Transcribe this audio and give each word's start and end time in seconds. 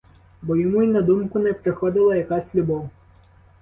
Бо 0.41 0.55
йому 0.55 0.81
й 0.83 0.87
на 0.87 1.01
думку 1.01 1.39
не 1.39 1.53
приходила 1.53 2.15
якась 2.15 2.55
любов. 2.55 2.89